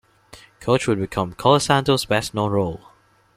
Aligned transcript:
Coach 0.59 0.87
would 0.87 0.97
become 0.99 1.35
Colasanto's 1.35 2.05
best 2.05 2.33
known 2.33 2.51
role. 2.51 2.81